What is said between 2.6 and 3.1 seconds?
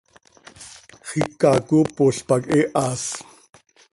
haas!